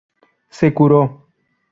Se 0.49 0.73
curó. 0.73 1.27